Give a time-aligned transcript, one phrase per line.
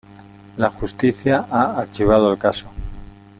[0.57, 2.65] La justicia ha archivado el caso.